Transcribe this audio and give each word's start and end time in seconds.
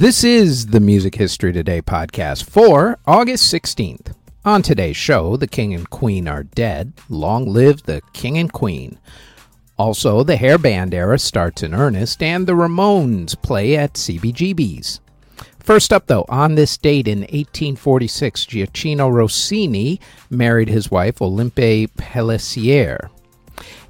This 0.00 0.24
is 0.24 0.68
the 0.68 0.80
Music 0.80 1.16
History 1.16 1.52
Today 1.52 1.82
podcast 1.82 2.48
for 2.48 2.98
August 3.06 3.52
16th. 3.52 4.14
On 4.46 4.62
today's 4.62 4.96
show, 4.96 5.36
the 5.36 5.46
King 5.46 5.74
and 5.74 5.90
Queen 5.90 6.26
are 6.26 6.42
dead. 6.42 6.94
Long 7.10 7.44
live 7.44 7.82
the 7.82 8.00
King 8.14 8.38
and 8.38 8.50
Queen. 8.50 8.98
Also, 9.76 10.22
the 10.22 10.36
hair 10.36 10.56
band 10.56 10.94
era 10.94 11.18
starts 11.18 11.62
in 11.62 11.74
earnest, 11.74 12.22
and 12.22 12.46
the 12.46 12.54
Ramones 12.54 13.36
play 13.42 13.76
at 13.76 13.92
CBGB's. 13.92 15.00
First 15.58 15.92
up, 15.92 16.06
though, 16.06 16.24
on 16.30 16.54
this 16.54 16.78
date 16.78 17.06
in 17.06 17.18
1846, 17.18 18.46
Gioacchino 18.46 19.12
Rossini 19.12 20.00
married 20.30 20.70
his 20.70 20.90
wife 20.90 21.20
Olympe 21.20 21.88
Pelissier. 21.98 23.10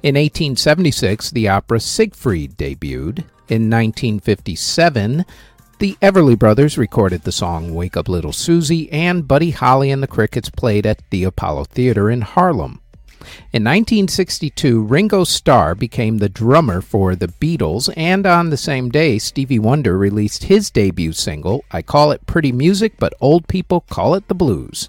In 0.03 0.15
1876, 0.15 1.31
the 1.31 1.47
opera 1.47 1.79
Siegfried 1.79 2.57
debuted. 2.57 3.23
In 3.47 3.69
1957, 3.69 5.25
the 5.81 5.97
Everly 5.99 6.37
Brothers 6.37 6.77
recorded 6.77 7.23
the 7.23 7.31
song 7.31 7.73
Wake 7.73 7.97
Up 7.97 8.07
Little 8.07 8.31
Susie, 8.31 8.87
and 8.91 9.27
Buddy 9.27 9.49
Holly 9.49 9.89
and 9.89 10.03
the 10.03 10.07
Crickets 10.07 10.51
played 10.51 10.85
at 10.85 11.01
the 11.09 11.23
Apollo 11.23 11.63
Theater 11.63 12.11
in 12.11 12.21
Harlem. 12.21 12.81
In 13.51 13.63
1962, 13.63 14.83
Ringo 14.83 15.23
Starr 15.23 15.73
became 15.73 16.19
the 16.19 16.29
drummer 16.29 16.81
for 16.81 17.15
the 17.15 17.29
Beatles, 17.29 17.91
and 17.97 18.27
on 18.27 18.51
the 18.51 18.57
same 18.57 18.89
day, 18.89 19.17
Stevie 19.17 19.57
Wonder 19.57 19.97
released 19.97 20.43
his 20.43 20.69
debut 20.69 21.13
single, 21.13 21.65
I 21.71 21.81
Call 21.81 22.11
It 22.11 22.27
Pretty 22.27 22.51
Music, 22.51 22.93
but 22.99 23.15
Old 23.19 23.47
People 23.47 23.81
Call 23.89 24.13
It 24.13 24.27
the 24.27 24.35
Blues. 24.35 24.87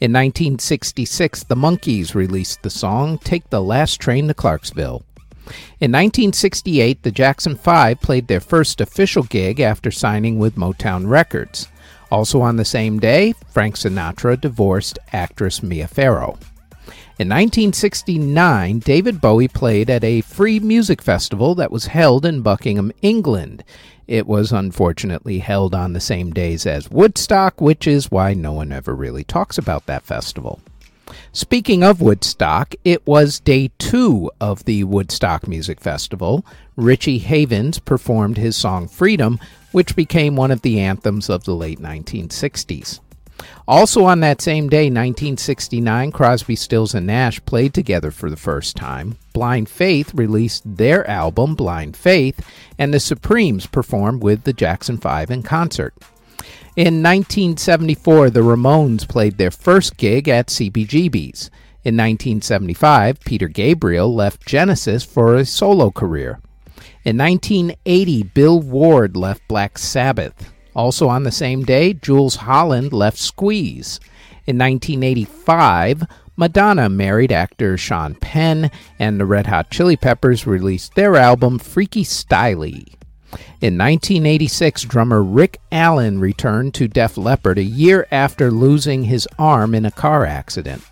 In 0.00 0.12
1966, 0.12 1.44
the 1.44 1.54
Monkees 1.54 2.16
released 2.16 2.64
the 2.64 2.70
song 2.70 3.18
Take 3.18 3.50
the 3.50 3.62
Last 3.62 4.00
Train 4.00 4.26
to 4.26 4.34
Clarksville. 4.34 5.04
In 5.80 5.92
1968, 5.92 7.02
the 7.02 7.10
Jackson 7.10 7.56
Five 7.56 8.00
played 8.00 8.28
their 8.28 8.40
first 8.40 8.80
official 8.80 9.24
gig 9.24 9.60
after 9.60 9.90
signing 9.90 10.38
with 10.38 10.56
Motown 10.56 11.08
Records. 11.08 11.68
Also 12.10 12.40
on 12.40 12.56
the 12.56 12.64
same 12.64 12.98
day, 12.98 13.34
Frank 13.50 13.76
Sinatra 13.76 14.40
divorced 14.40 14.98
actress 15.12 15.62
Mia 15.62 15.88
Farrow. 15.88 16.38
In 17.16 17.28
1969, 17.28 18.80
David 18.80 19.20
Bowie 19.20 19.48
played 19.48 19.88
at 19.88 20.02
a 20.02 20.20
free 20.22 20.58
music 20.58 21.00
festival 21.00 21.54
that 21.54 21.70
was 21.70 21.86
held 21.86 22.26
in 22.26 22.42
Beckenham, 22.42 22.90
England. 23.02 23.62
It 24.08 24.26
was 24.26 24.52
unfortunately 24.52 25.38
held 25.38 25.74
on 25.74 25.92
the 25.92 26.00
same 26.00 26.32
days 26.32 26.66
as 26.66 26.90
Woodstock, 26.90 27.60
which 27.60 27.86
is 27.86 28.10
why 28.10 28.34
no 28.34 28.52
one 28.52 28.72
ever 28.72 28.94
really 28.94 29.24
talks 29.24 29.58
about 29.58 29.86
that 29.86 30.02
festival. 30.02 30.60
Speaking 31.32 31.82
of 31.82 32.00
Woodstock, 32.00 32.74
it 32.84 33.06
was 33.06 33.40
day 33.40 33.70
two 33.78 34.30
of 34.40 34.64
the 34.64 34.84
Woodstock 34.84 35.48
Music 35.48 35.80
Festival. 35.80 36.44
Richie 36.76 37.18
Havens 37.18 37.78
performed 37.78 38.36
his 38.36 38.56
song 38.56 38.88
Freedom, 38.88 39.38
which 39.72 39.96
became 39.96 40.36
one 40.36 40.50
of 40.50 40.62
the 40.62 40.80
anthems 40.80 41.28
of 41.28 41.44
the 41.44 41.54
late 41.54 41.80
1960s. 41.80 43.00
Also 43.66 44.04
on 44.04 44.20
that 44.20 44.40
same 44.40 44.68
day, 44.68 44.84
1969, 44.84 46.12
Crosby, 46.12 46.54
Stills, 46.54 46.94
and 46.94 47.06
Nash 47.06 47.44
played 47.44 47.74
together 47.74 48.10
for 48.10 48.30
the 48.30 48.36
first 48.36 48.76
time. 48.76 49.16
Blind 49.32 49.68
Faith 49.68 50.14
released 50.14 50.62
their 50.76 51.08
album, 51.08 51.54
Blind 51.54 51.96
Faith, 51.96 52.46
and 52.78 52.92
the 52.92 53.00
Supremes 53.00 53.66
performed 53.66 54.22
with 54.22 54.44
the 54.44 54.52
Jackson 54.52 54.98
5 54.98 55.30
in 55.30 55.42
concert. 55.42 55.94
In 56.76 57.04
1974, 57.04 58.30
the 58.30 58.40
Ramones 58.40 59.08
played 59.08 59.38
their 59.38 59.52
first 59.52 59.96
gig 59.96 60.28
at 60.28 60.48
CBGB's. 60.48 61.48
In 61.84 61.96
1975, 61.96 63.20
Peter 63.20 63.46
Gabriel 63.46 64.12
left 64.12 64.44
Genesis 64.44 65.04
for 65.04 65.36
a 65.36 65.44
solo 65.44 65.92
career. 65.92 66.40
In 67.04 67.16
1980, 67.16 68.24
Bill 68.24 68.58
Ward 68.58 69.16
left 69.16 69.46
Black 69.46 69.78
Sabbath. 69.78 70.52
Also 70.74 71.06
on 71.06 71.22
the 71.22 71.30
same 71.30 71.62
day, 71.62 71.92
Jools 71.92 72.34
Holland 72.34 72.92
left 72.92 73.18
Squeeze. 73.18 74.00
In 74.44 74.58
1985, 74.58 76.02
Madonna 76.36 76.88
married 76.88 77.30
actor 77.30 77.78
Sean 77.78 78.16
Penn, 78.16 78.68
and 78.98 79.20
the 79.20 79.26
Red 79.26 79.46
Hot 79.46 79.70
Chili 79.70 79.96
Peppers 79.96 80.44
released 80.44 80.96
their 80.96 81.14
album 81.14 81.60
Freaky 81.60 82.02
Styley. 82.02 82.94
In 83.60 83.78
1986, 83.78 84.82
drummer 84.82 85.22
Rick 85.22 85.58
Allen 85.72 86.18
returned 86.18 86.74
to 86.74 86.88
Def 86.88 87.16
Leppard 87.16 87.58
a 87.58 87.62
year 87.62 88.06
after 88.10 88.50
losing 88.50 89.04
his 89.04 89.28
arm 89.38 89.74
in 89.74 89.86
a 89.86 89.90
car 89.90 90.24
accident. 90.24 90.82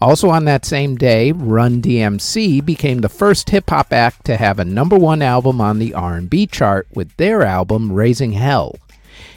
Also 0.00 0.30
on 0.30 0.44
that 0.46 0.64
same 0.64 0.96
day, 0.96 1.30
Run 1.30 1.80
DMC 1.80 2.64
became 2.64 3.00
the 3.00 3.08
first 3.08 3.50
hip 3.50 3.70
hop 3.70 3.92
act 3.92 4.24
to 4.24 4.36
have 4.36 4.58
a 4.58 4.64
number 4.64 4.98
1 4.98 5.22
album 5.22 5.60
on 5.60 5.78
the 5.78 5.94
R&B 5.94 6.48
chart 6.48 6.88
with 6.92 7.16
their 7.18 7.42
album 7.42 7.92
Raising 7.92 8.32
Hell. 8.32 8.76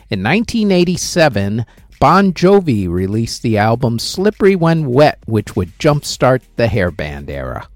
In 0.09 0.23
1987, 0.23 1.65
Bon 1.99 2.33
Jovi 2.33 2.89
released 2.89 3.41
the 3.41 3.57
album 3.57 3.99
Slippery 3.99 4.55
When 4.55 4.87
Wet, 4.87 5.19
which 5.25 5.55
would 5.55 5.77
jumpstart 5.77 6.41
the 6.55 6.67
hairband 6.67 7.29
era. 7.29 7.67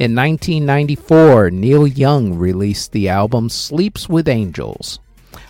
In 0.00 0.14
1994, 0.14 1.50
Neil 1.50 1.86
Young 1.86 2.32
released 2.32 2.92
the 2.92 3.10
album 3.10 3.50
Sleeps 3.50 4.08
with 4.08 4.28
Angels. 4.28 4.98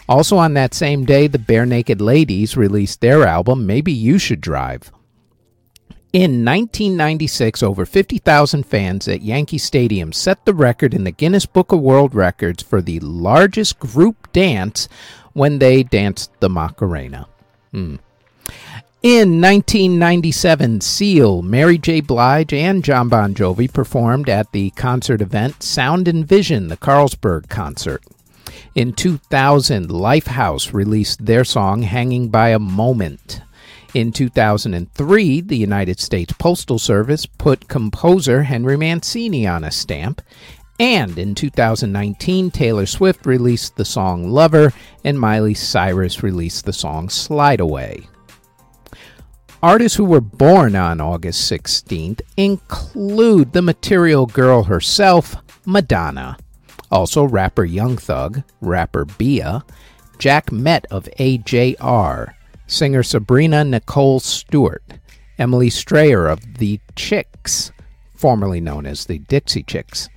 Also 0.08 0.36
on 0.38 0.54
that 0.54 0.74
same 0.74 1.04
day, 1.04 1.28
the 1.28 1.38
Barenaked 1.38 2.00
Ladies 2.00 2.56
released 2.56 3.00
their 3.00 3.24
album 3.24 3.64
Maybe 3.64 3.92
You 3.92 4.18
Should 4.18 4.40
Drive. 4.40 4.90
In 6.12 6.44
1996, 6.44 7.62
over 7.62 7.86
50,000 7.86 8.66
fans 8.66 9.06
at 9.06 9.22
Yankee 9.22 9.56
Stadium 9.56 10.12
set 10.12 10.44
the 10.44 10.52
record 10.52 10.94
in 10.94 11.04
the 11.04 11.12
Guinness 11.12 11.46
Book 11.46 11.70
of 11.70 11.78
World 11.78 12.12
Records 12.12 12.60
for 12.60 12.82
the 12.82 12.98
largest 12.98 13.78
group 13.78 14.32
dance 14.32 14.88
when 15.32 15.60
they 15.60 15.84
danced 15.84 16.32
the 16.40 16.50
Macarena. 16.50 17.28
Hmm. 17.70 17.98
In 19.02 19.40
1997, 19.40 20.82
Seal, 20.82 21.40
Mary 21.40 21.78
J. 21.78 22.02
Blige, 22.02 22.52
and 22.52 22.84
Jon 22.84 23.08
Bon 23.08 23.32
Jovi 23.32 23.72
performed 23.72 24.28
at 24.28 24.52
the 24.52 24.68
concert 24.72 25.22
event 25.22 25.62
Sound 25.62 26.06
and 26.06 26.28
Vision, 26.28 26.68
the 26.68 26.76
Carlsberg 26.76 27.48
concert. 27.48 28.04
In 28.74 28.92
2000, 28.92 29.88
Lifehouse 29.88 30.74
released 30.74 31.24
their 31.24 31.44
song 31.44 31.80
Hanging 31.80 32.28
by 32.28 32.50
a 32.50 32.58
Moment. 32.58 33.40
In 33.94 34.12
2003, 34.12 35.40
the 35.40 35.56
United 35.56 35.98
States 35.98 36.34
Postal 36.38 36.78
Service 36.78 37.24
put 37.24 37.68
composer 37.68 38.42
Henry 38.42 38.76
Mancini 38.76 39.46
on 39.46 39.64
a 39.64 39.70
stamp, 39.70 40.20
and 40.78 41.18
in 41.18 41.34
2019, 41.34 42.50
Taylor 42.50 42.84
Swift 42.84 43.24
released 43.24 43.76
the 43.76 43.84
song 43.86 44.28
Lover, 44.28 44.74
and 45.02 45.18
Miley 45.18 45.54
Cyrus 45.54 46.22
released 46.22 46.66
the 46.66 46.74
song 46.74 47.08
Slide 47.08 47.60
Away. 47.60 48.06
Artists 49.62 49.98
who 49.98 50.06
were 50.06 50.22
born 50.22 50.74
on 50.74 51.02
August 51.02 51.50
16th 51.50 52.22
include 52.38 53.52
the 53.52 53.60
material 53.60 54.24
girl 54.24 54.62
herself, 54.62 55.36
Madonna, 55.66 56.38
also 56.90 57.24
rapper 57.24 57.64
Young 57.64 57.98
Thug, 57.98 58.42
rapper 58.62 59.04
Bia, 59.04 59.62
Jack 60.18 60.50
Met 60.50 60.86
of 60.90 61.04
AJR, 61.18 62.32
singer 62.66 63.02
Sabrina 63.02 63.62
Nicole 63.62 64.18
Stewart, 64.20 64.82
Emily 65.38 65.68
Strayer 65.68 66.26
of 66.26 66.58
The 66.58 66.80
Chicks, 66.96 67.70
formerly 68.14 68.62
known 68.62 68.86
as 68.86 69.04
the 69.04 69.18
Dixie 69.18 69.62
Chicks, 69.62 70.08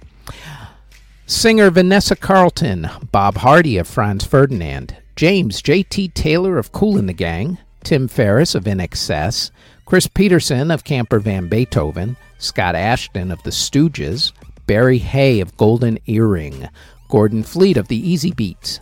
Singer 1.26 1.70
Vanessa 1.70 2.16
Carlton, 2.16 2.90
Bob 3.12 3.38
Hardy 3.38 3.78
of 3.78 3.90
Franz 3.90 4.26
Ferdinand, 4.26 4.96
James 5.18 5.62
J.T. 5.62 6.10
Taylor 6.10 6.58
of 6.58 6.72
Kool 6.72 6.94
& 6.94 7.02
the 7.02 7.14
Gang, 7.14 7.58
Tim 7.84 8.08
Farriss 8.08 8.56
of 8.56 8.64
INXS, 8.64 9.52
Chris 9.86 10.08
Pedersen 10.08 10.72
of 10.72 10.84
Camper 10.84 11.20
Van 11.20 11.48
Beethoven, 11.48 12.16
Scott 12.38 12.76
Asheton 12.76 13.32
of 13.32 13.44
The 13.44 13.50
Stooges, 13.52 14.32
Barry 14.66 14.98
Hay 14.98 15.42
of 15.42 15.58
Golden 15.58 16.00
Earring, 16.08 16.70
Gordon 17.10 17.44
Fleet 17.44 17.78
of 17.78 17.90
the 17.90 18.02
Easybeats, 18.02 18.80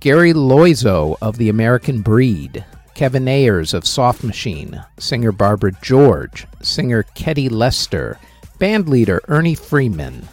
Gary 0.00 0.32
Loizzo 0.32 1.16
of 1.22 1.38
The 1.38 1.48
American 1.48 2.02
Breed, 2.02 2.64
Kevin 2.94 3.26
Ayers 3.26 3.72
of 3.72 3.86
Soft 3.86 4.22
Machine, 4.22 4.84
singer 4.98 5.32
Barbara 5.32 5.72
George, 5.80 6.46
singer 6.60 7.04
Ketty 7.14 7.48
Lester, 7.48 8.18
bandleader 8.58 9.20
Ernie 9.28 9.54
Freeman, 9.54 10.28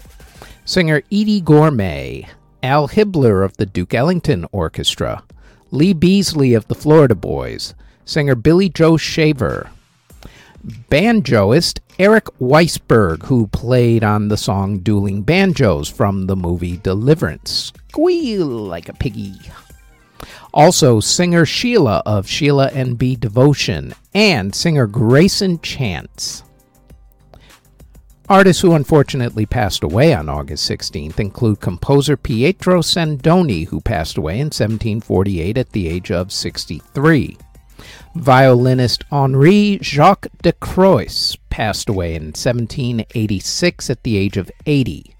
singer 0.65 1.01
Eydie 1.11 1.43
Gormé, 1.43 2.27
Al 2.63 2.87
Hibbler 2.89 3.45
of 3.45 3.57
the 3.57 3.65
Duke 3.65 3.93
Ellington 3.93 4.45
Orchestra, 4.51 5.23
Lee 5.71 5.93
Beasley 5.93 6.53
of 6.53 6.67
the 6.67 6.75
Florida 6.75 7.15
Boys, 7.15 7.73
singer 8.05 8.35
Billy 8.35 8.69
Joe 8.69 8.97
Shaver, 8.97 9.69
banjoist 10.89 11.79
Eric 11.99 12.25
Weissberg, 12.39 13.23
who 13.23 13.47
played 13.47 14.03
on 14.03 14.27
the 14.27 14.37
song 14.37 14.79
Dueling 14.79 15.21
Banjos 15.21 15.87
from 15.87 16.27
the 16.27 16.35
movie 16.35 16.77
Deliverance. 16.77 17.73
Squeal 17.89 18.47
like 18.47 18.89
a 18.89 18.93
piggy. 18.93 19.35
Also, 20.53 20.99
singer 20.99 21.45
Sheila 21.45 22.03
of 22.05 22.27
Sheila 22.27 22.67
and 22.73 22.97
B 22.97 23.15
Devotion, 23.15 23.93
and 24.13 24.53
singer 24.53 24.87
Greyson 24.87 25.61
Chance. 25.61 26.43
Artists 28.27 28.61
who 28.61 28.73
unfortunately 28.73 29.45
passed 29.45 29.83
away 29.83 30.13
on 30.13 30.29
August 30.29 30.69
16th 30.69 31.19
include 31.19 31.59
composer 31.59 32.15
Pietro 32.15 32.81
Sandoni, 32.81 33.67
who 33.67 33.81
passed 33.81 34.17
away 34.17 34.35
in 34.35 34.47
1748 34.47 35.57
at 35.57 35.69
the 35.71 35.87
age 35.89 36.11
of 36.11 36.31
63. 36.31 37.37
Violinist 38.15 39.03
Henri 39.11 39.79
Jacques 39.81 40.27
de 40.41 40.51
Croix 40.53 41.35
passed 41.49 41.89
away 41.89 42.15
in 42.15 42.33
1786 42.33 43.89
at 43.89 44.03
the 44.03 44.17
age 44.17 44.37
of 44.37 44.51
80. 44.65 45.15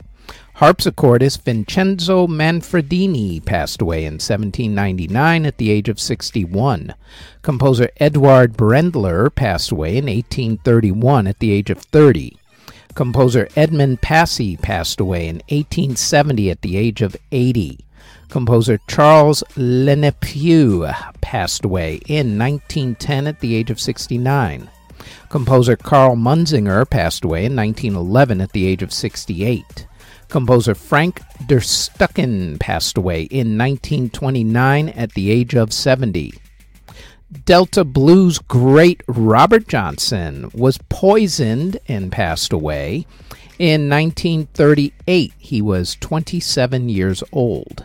Harpsichordist 0.61 1.41
Vincenzo 1.41 2.27
Manfredini 2.27 3.43
passed 3.43 3.81
away 3.81 4.05
in 4.05 4.13
1799 4.13 5.45
at 5.45 5.57
the 5.57 5.71
age 5.71 5.89
of 5.89 5.99
61. 5.99 6.93
Composer 7.41 7.89
Eduard 7.99 8.53
Brendler 8.53 9.33
passed 9.33 9.71
away 9.71 9.97
in 9.97 10.05
1831 10.05 11.25
at 11.25 11.39
the 11.39 11.51
age 11.51 11.71
of 11.71 11.79
30. 11.79 12.37
Composer 12.93 13.47
Edmond 13.55 14.01
Passy 14.01 14.55
passed 14.55 14.99
away 14.99 15.27
in 15.27 15.37
1870 15.49 16.51
at 16.51 16.61
the 16.61 16.77
age 16.77 17.01
of 17.01 17.15
80. 17.31 17.79
Composer 18.31 18.79
Charles 18.87 19.43
Lenepveu 19.57 20.89
passed 21.19 21.65
away 21.65 21.95
in 22.07 22.39
1910 22.39 23.27
at 23.27 23.41
the 23.41 23.55
age 23.55 23.69
of 23.69 23.77
69. 23.77 24.69
Composer 25.27 25.75
Karl 25.75 26.15
Munzinger 26.15 26.89
passed 26.89 27.25
away 27.25 27.43
in 27.43 27.57
1911 27.57 28.39
at 28.39 28.53
the 28.53 28.65
age 28.65 28.81
of 28.81 28.93
68. 28.93 29.85
Composer 30.29 30.73
Frank 30.73 31.21
der 31.45 31.59
Stucken 31.59 32.57
passed 32.57 32.97
away 32.97 33.23
in 33.23 33.57
1929 33.57 34.87
at 34.87 35.11
the 35.11 35.29
age 35.29 35.53
of 35.53 35.73
70. 35.73 36.33
Delta 37.43 37.83
Blues 37.83 38.39
great 38.39 39.03
Robert 39.09 39.67
Johnson 39.67 40.49
was 40.53 40.79
poisoned 40.87 41.77
and 41.89 42.13
passed 42.13 42.53
away 42.53 43.05
in 43.59 43.89
1938. 43.89 45.33
He 45.37 45.61
was 45.61 45.97
27 45.99 46.87
years 46.87 47.23
old. 47.33 47.83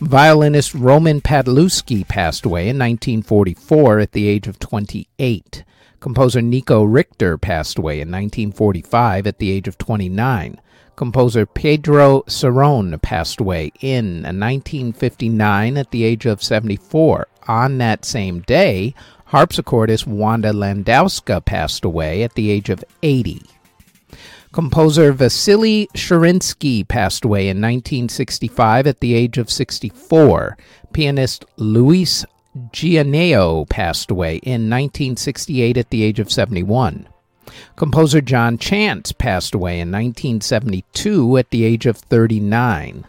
Violinist 0.00 0.74
Roman 0.74 1.20
Padlewski 1.20 2.06
passed 2.06 2.44
away 2.44 2.62
in 2.62 2.76
1944 2.78 4.00
at 4.00 4.12
the 4.12 4.26
age 4.26 4.48
of 4.48 4.58
28. 4.58 5.62
Composer 6.00 6.42
Nico 6.42 6.82
Richter 6.82 7.38
passed 7.38 7.78
away 7.78 8.00
in 8.00 8.10
1945 8.10 9.26
at 9.28 9.38
the 9.38 9.52
age 9.52 9.68
of 9.68 9.78
29. 9.78 10.60
Composer 10.96 11.46
Pedro 11.46 12.22
Cerrone 12.22 13.00
passed 13.00 13.40
away 13.40 13.70
in 13.80 14.22
1959 14.22 15.76
at 15.76 15.90
the 15.92 16.02
age 16.02 16.26
of 16.26 16.42
74. 16.42 17.28
On 17.46 17.78
that 17.78 18.04
same 18.04 18.40
day, 18.40 18.94
harpsichordist 19.28 20.08
Wanda 20.08 20.52
Landowska 20.52 21.44
passed 21.44 21.84
away 21.84 22.24
at 22.24 22.34
the 22.34 22.50
age 22.50 22.68
of 22.68 22.84
80. 23.04 23.42
Composer 24.54 25.12
Vasily 25.12 25.88
Shirinsky 25.96 26.86
passed 26.86 27.24
away 27.24 27.48
in 27.48 27.56
1965 27.56 28.86
at 28.86 29.00
the 29.00 29.12
age 29.12 29.36
of 29.36 29.50
64. 29.50 30.56
Pianist 30.92 31.44
Luis 31.56 32.24
Gianneo 32.70 33.68
passed 33.68 34.12
away 34.12 34.36
in 34.36 34.70
1968 34.70 35.76
at 35.76 35.90
the 35.90 36.04
age 36.04 36.20
of 36.20 36.30
71. 36.30 37.08
Composer 37.74 38.20
John 38.20 38.56
Chance 38.56 39.10
passed 39.10 39.56
away 39.56 39.80
in 39.80 39.90
1972 39.90 41.36
at 41.36 41.50
the 41.50 41.64
age 41.64 41.86
of 41.86 41.96
39. 41.96 43.06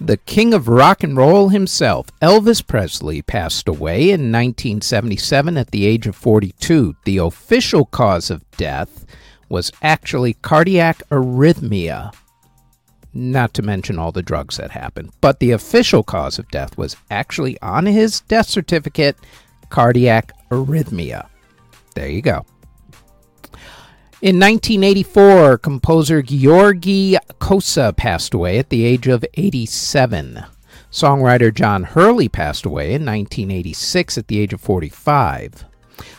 The 0.00 0.18
king 0.18 0.54
of 0.54 0.68
rock 0.68 1.02
and 1.02 1.16
roll 1.16 1.48
himself, 1.48 2.06
Elvis 2.22 2.64
Presley, 2.64 3.22
passed 3.22 3.66
away 3.66 4.02
in 4.02 4.30
1977 4.30 5.56
at 5.56 5.72
the 5.72 5.84
age 5.84 6.06
of 6.06 6.14
42. 6.14 6.94
The 7.04 7.18
official 7.18 7.86
cause 7.86 8.30
of 8.30 8.48
death 8.52 9.04
was 9.48 9.72
actually 9.82 10.34
cardiac 10.34 11.02
arrhythmia, 11.10 12.14
not 13.14 13.54
to 13.54 13.62
mention 13.62 13.98
all 13.98 14.12
the 14.12 14.22
drugs 14.22 14.56
that 14.56 14.70
happened. 14.70 15.12
But 15.20 15.40
the 15.40 15.52
official 15.52 16.02
cause 16.02 16.38
of 16.38 16.50
death 16.50 16.76
was 16.76 16.96
actually 17.10 17.60
on 17.60 17.86
his 17.86 18.20
death 18.22 18.48
certificate 18.48 19.16
cardiac 19.70 20.32
arrhythmia. 20.50 21.28
There 21.94 22.08
you 22.08 22.22
go. 22.22 22.44
In 24.22 24.40
1984, 24.40 25.58
composer 25.58 26.22
Georgi 26.22 27.16
Kosa 27.38 27.94
passed 27.96 28.32
away 28.32 28.58
at 28.58 28.70
the 28.70 28.84
age 28.84 29.06
of 29.08 29.24
87. 29.34 30.42
Songwriter 30.90 31.52
John 31.52 31.84
Hurley 31.84 32.28
passed 32.28 32.64
away 32.64 32.86
in 32.86 33.04
1986 33.04 34.16
at 34.16 34.28
the 34.28 34.38
age 34.38 34.54
of 34.54 34.60
45. 34.60 35.66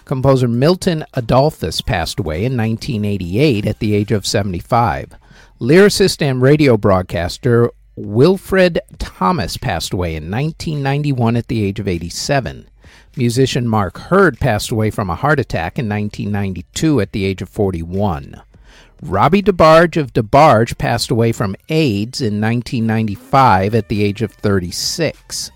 Composer 0.06 0.48
Milton 0.48 1.06
Adolphus 1.14 1.82
passed 1.82 2.20
away 2.20 2.46
in 2.46 2.58
1988 2.58 3.66
at 3.66 3.80
the 3.80 3.96
age 3.96 4.12
of 4.12 4.26
75. 4.26 5.14
Lyricist 5.60 6.22
and 6.22 6.42
radio 6.42 6.78
broadcaster 6.78 7.72
Wilfred 7.96 8.80
Thomas 9.00 9.58
passed 9.58 9.92
away 9.92 10.16
in 10.16 10.30
1991 10.30 11.36
at 11.36 11.48
the 11.48 11.64
age 11.64 11.80
of 11.80 11.88
87. 11.88 12.70
Musician 13.16 13.68
Mark 13.68 13.98
Heard 13.98 14.40
passed 14.40 14.70
away 14.70 14.92
from 14.92 15.10
a 15.10 15.16
heart 15.16 15.40
attack 15.40 15.80
in 15.80 15.90
1992 15.90 17.02
at 17.02 17.12
the 17.12 17.26
age 17.26 17.42
of 17.42 17.50
41. 17.50 18.40
Robbie 19.02 19.42
DeBarge 19.42 19.98
of 19.98 20.14
DeBarge 20.14 20.78
passed 20.78 21.10
away 21.10 21.32
from 21.32 21.56
AIDS 21.70 22.22
in 22.22 22.40
1995 22.40 23.74
at 23.74 23.90
the 23.90 24.04
age 24.04 24.22
of 24.22 24.32
36. 24.32 25.52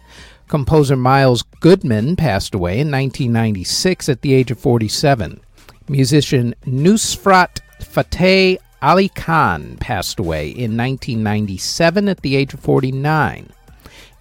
Composer 0.52 0.98
Miles 0.98 1.44
Goodman 1.62 2.18
passed 2.18 2.54
away 2.54 2.74
in 2.74 2.92
1996 2.92 4.10
at 4.10 4.22
the 4.22 4.34
age 4.34 4.52
of 4.52 4.60
47. 4.60 5.40
Musician 5.88 6.54
Nusrat 6.66 7.62
Fateh 7.80 8.58
Ali 8.82 9.08
Khan 9.08 9.78
passed 9.78 10.20
away 10.20 10.50
in 10.50 10.76
1997 10.76 12.10
at 12.10 12.22
the 12.22 12.36
age 12.36 12.54
of 12.54 12.60
49. 12.60 13.50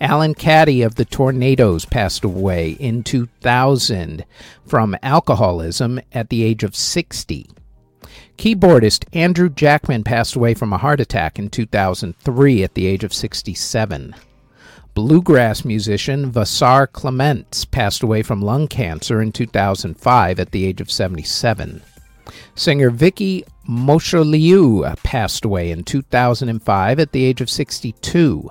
Alan 0.01 0.35
Caddy 0.35 0.83
of 0.83 0.95
the 0.95 1.05
Tornados 1.05 1.91
passed 1.91 2.23
away 2.23 2.77
in 2.79 3.03
2000 3.03 4.25
from 4.65 4.97
alcoholism 5.03 6.01
at 6.13 6.29
the 6.29 6.45
age 6.45 6.63
of 6.63 6.77
60. 6.77 7.51
Keyboardist 8.39 9.05
Andrew 9.13 9.49
Jackman 9.49 10.05
passed 10.05 10.37
away 10.37 10.55
from 10.55 10.73
a 10.73 10.79
heart 10.79 11.01
attack 11.01 11.41
in 11.41 11.51
2003 11.51 12.63
at 12.63 12.75
the 12.75 12.87
age 12.87 13.03
of 13.03 13.13
67. 13.13 14.15
Bluegrass 15.01 15.65
musician 15.65 16.31
Vassar 16.31 16.87
Clements 16.87 17.65
passed 17.65 18.03
away 18.03 18.23
from 18.23 18.43
lung 18.43 18.69
cancer 18.69 19.23
in 19.23 19.33
2005 19.33 20.39
at 20.39 20.51
the 20.51 20.67
age 20.67 20.83
of 20.83 20.91
77. 20.91 21.83
Singer 22.55 22.91
Vicky 22.91 23.43
Mosholiou 23.67 24.95
passed 25.03 25.47
away 25.47 25.71
in 25.71 25.85
2005 25.85 27.01
at 27.01 27.13
the 27.13 27.25
age 27.25 27.41
of 27.41 27.49
62. 27.49 28.51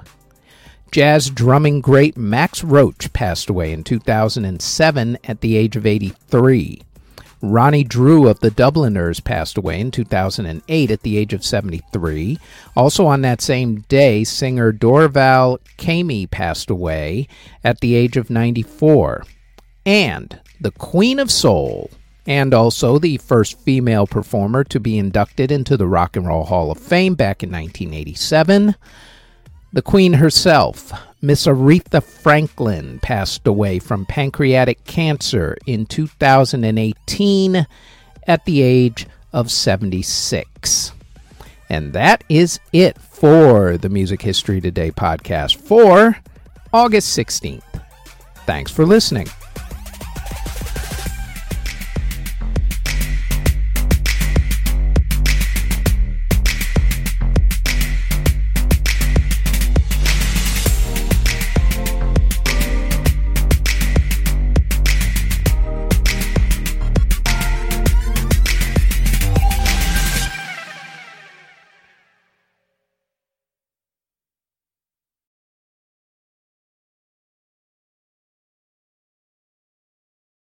Jazz 0.92 1.30
drumming 1.30 1.82
great 1.82 2.18
Max 2.18 2.64
Roach 2.64 3.14
passed 3.14 3.48
away 3.48 3.72
in 3.72 3.84
2007 3.84 5.20
at 5.26 5.42
the 5.42 5.56
age 5.56 5.76
of 5.76 5.86
83. 5.86 6.82
Ronnie 7.42 7.84
Drew 7.84 8.28
of 8.28 8.40
the 8.42 8.52
Dubliners 8.52 9.20
passed 9.20 9.58
away 9.58 9.80
in 9.80 9.92
2008 9.92 10.92
at 10.92 11.02
the 11.02 11.18
age 11.18 11.34
of 11.34 11.46
73. 11.46 12.38
Also 12.76 13.06
on 13.06 13.22
that 13.22 13.42
same 13.42 13.82
day, 13.88 14.24
singer 14.24 14.74
Dorival 14.74 15.60
Caymmi 15.78 16.30
passed 16.30 16.70
away 16.70 17.28
at 17.64 17.80
the 17.80 17.96
age 17.96 18.18
of 18.18 18.30
94. 18.30 19.24
And 19.86 20.40
the 20.60 20.72
Queen 20.72 21.20
of 21.20 21.32
Soul, 21.32 21.90
and 22.28 22.54
also 22.54 23.00
the 23.00 23.18
first 23.18 23.60
female 23.60 24.06
performer 24.06 24.64
to 24.66 24.80
be 24.80 24.98
inducted 24.98 25.52
into 25.52 25.78
the 25.78 25.88
Rock 25.88 26.16
and 26.16 26.28
Roll 26.28 26.44
Hall 26.44 26.72
of 26.72 26.78
Fame 26.78 27.16
back 27.16 27.42
in 27.42 27.50
1987. 27.50 28.76
The 29.72 29.82
Queen 29.82 30.14
herself, 30.14 30.92
Miss 31.22 31.46
Aretha 31.46 32.02
Franklin, 32.02 33.00
passed 33.00 33.46
away 33.46 33.80
from 33.80 34.06
pancreatic 34.06 34.84
cancer 34.86 35.58
in 35.66 35.86
2018 35.86 37.68
at 38.26 38.46
the 38.46 38.62
age 38.62 39.06
of 39.34 39.52
76. 39.52 40.94
And 41.70 41.94
that 41.94 42.24
is 42.30 42.60
it 42.72 42.98
for 43.00 43.78
the 43.78 43.90
Music 43.90 44.22
History 44.22 44.62
Today 44.62 44.92
podcast 44.92 45.58
for 45.58 46.18
August 46.72 47.18
16th. 47.18 47.64
Thanks 48.46 48.72
for 48.72 48.86
listening. 48.86 49.28